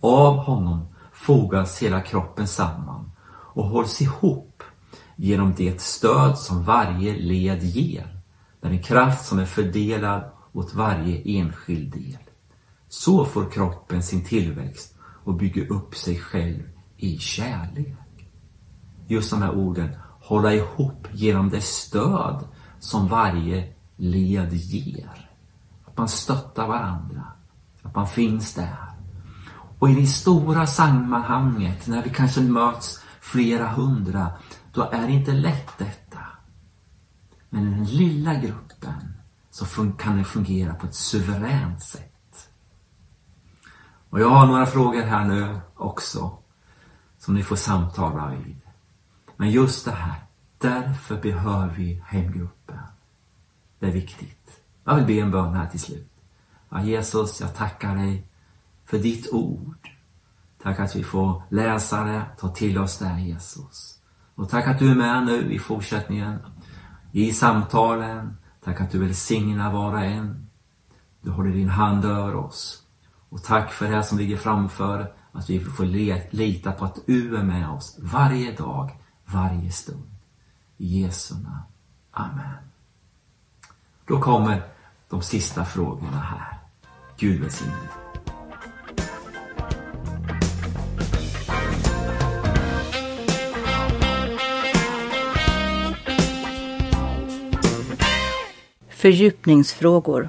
Av 0.00 0.36
honom 0.36 0.86
fogas 1.12 1.82
hela 1.82 2.00
kroppen 2.00 2.46
samman 2.46 3.10
och 3.28 3.64
hålls 3.64 4.00
ihop 4.00 4.62
genom 5.16 5.54
det 5.56 5.80
stöd 5.80 6.38
som 6.38 6.64
varje 6.64 7.16
led 7.16 7.62
ger, 7.62 8.20
med 8.60 8.72
en 8.72 8.82
kraft 8.82 9.26
som 9.26 9.38
är 9.38 9.46
fördelad 9.46 10.30
åt 10.52 10.74
varje 10.74 11.38
enskild 11.38 11.92
del. 11.92 12.18
Så 12.88 13.24
får 13.24 13.50
kroppen 13.50 14.02
sin 14.02 14.24
tillväxt 14.24 14.94
och 15.00 15.34
bygger 15.34 15.72
upp 15.72 15.96
sig 15.96 16.18
själv 16.18 16.62
i 16.96 17.18
kärlek. 17.18 17.96
Just 19.06 19.30
de 19.30 19.42
här 19.42 19.54
orden, 19.54 19.90
hålla 20.30 20.54
ihop 20.54 21.08
genom 21.12 21.50
det 21.50 21.60
stöd 21.60 22.44
som 22.78 23.08
varje 23.08 23.72
led 23.96 24.52
ger. 24.52 25.30
Att 25.86 25.96
man 25.96 26.08
stöttar 26.08 26.66
varandra, 26.66 27.24
att 27.82 27.94
man 27.94 28.08
finns 28.08 28.54
där. 28.54 28.76
Och 29.78 29.90
i 29.90 29.94
det 29.94 30.06
stora 30.06 30.66
sammanhanget, 30.66 31.86
när 31.86 32.02
vi 32.02 32.10
kanske 32.10 32.40
möts 32.40 33.00
flera 33.20 33.68
hundra, 33.68 34.32
då 34.72 34.82
är 34.82 35.06
det 35.06 35.12
inte 35.12 35.32
lätt 35.32 35.78
detta. 35.78 36.18
Men 37.48 37.68
i 37.68 37.74
den 37.74 37.84
lilla 37.84 38.34
gruppen 38.34 39.14
så 39.50 39.92
kan 39.98 40.18
det 40.18 40.24
fungera 40.24 40.74
på 40.74 40.86
ett 40.86 40.94
suveränt 40.94 41.82
sätt. 41.82 42.48
Och 44.10 44.20
jag 44.20 44.28
har 44.28 44.46
några 44.46 44.66
frågor 44.66 45.02
här 45.02 45.24
nu 45.24 45.60
också 45.76 46.38
som 47.18 47.34
ni 47.34 47.42
får 47.42 47.56
samtala 47.56 48.28
vid. 48.28 48.69
Men 49.40 49.50
just 49.50 49.84
det 49.84 49.90
här, 49.90 50.20
därför 50.58 51.16
behöver 51.16 51.74
vi 51.76 52.02
hemgruppen. 52.06 52.78
Det 53.78 53.86
är 53.86 53.92
viktigt. 53.92 54.60
Jag 54.84 54.94
vill 54.94 55.04
be 55.04 55.12
en 55.12 55.30
bön 55.30 55.54
här 55.54 55.66
till 55.66 55.80
slut. 55.80 56.12
Ja, 56.68 56.82
Jesus, 56.82 57.40
jag 57.40 57.54
tackar 57.54 57.96
dig 57.96 58.26
för 58.84 58.98
ditt 58.98 59.32
ord. 59.32 59.90
Tack 60.62 60.80
att 60.80 60.96
vi 60.96 61.04
får 61.04 61.42
läsa 61.48 62.04
det, 62.04 62.22
ta 62.38 62.48
till 62.48 62.78
oss 62.78 62.98
det, 62.98 63.20
Jesus. 63.20 63.98
Och 64.34 64.48
tack 64.48 64.66
att 64.66 64.78
du 64.78 64.90
är 64.90 64.94
med 64.94 65.26
nu 65.26 65.52
i 65.52 65.58
fortsättningen, 65.58 66.38
i 67.12 67.32
samtalen. 67.32 68.36
Tack 68.64 68.80
att 68.80 68.90
du 68.90 68.98
välsignar 68.98 69.72
var 69.72 69.92
och 69.94 70.00
en. 70.00 70.48
Du 71.22 71.30
håller 71.30 71.52
din 71.52 71.68
hand 71.68 72.04
över 72.04 72.34
oss. 72.34 72.82
Och 73.28 73.42
tack 73.42 73.72
för 73.72 73.90
det 73.90 74.02
som 74.02 74.18
ligger 74.18 74.36
framför, 74.36 75.12
att 75.32 75.50
vi 75.50 75.60
får 75.60 75.84
lita 76.34 76.72
på 76.72 76.84
att 76.84 76.98
du 77.06 77.36
är 77.36 77.42
med 77.42 77.70
oss 77.70 77.98
varje 78.00 78.52
dag, 78.52 78.99
varje 79.32 79.72
stund. 79.72 80.10
I 80.76 81.00
Jesu 81.00 81.34
namn. 81.34 81.62
Amen. 82.10 82.56
Då 84.06 84.20
kommer 84.20 84.62
de 85.08 85.22
sista 85.22 85.64
frågorna 85.64 86.20
här. 86.20 86.58
Gud 87.16 87.40
välsigne 87.40 87.74
Fördjupningsfrågor 98.88 100.28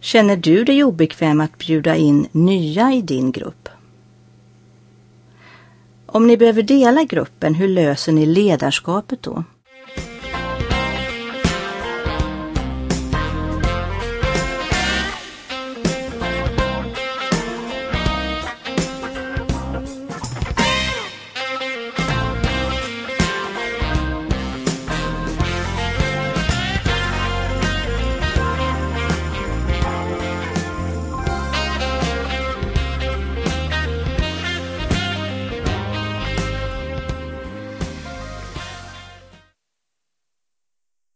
Känner 0.00 0.36
du 0.36 0.64
dig 0.64 0.84
obekväm 0.84 1.40
att 1.40 1.58
bjuda 1.58 1.96
in 1.96 2.28
nya 2.32 2.92
i 2.92 3.02
din 3.02 3.32
grupp? 3.32 3.65
Om 6.16 6.26
ni 6.26 6.36
behöver 6.36 6.62
dela 6.62 7.04
gruppen, 7.04 7.54
hur 7.54 7.68
löser 7.68 8.12
ni 8.12 8.26
ledarskapet 8.26 9.22
då? 9.22 9.44